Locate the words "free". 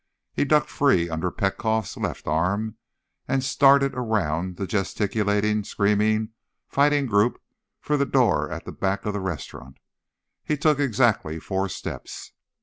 0.71-1.11